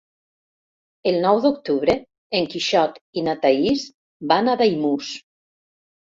[1.09, 1.95] El nou d'octubre
[2.39, 3.83] en Quixot i na Thaís
[4.31, 5.11] van a Daimús.